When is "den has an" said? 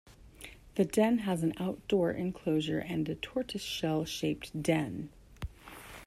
0.83-1.53